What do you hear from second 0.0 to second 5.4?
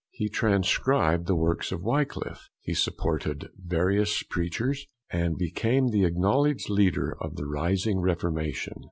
He transcribed the works of Wickliffe; he supported various preachers, and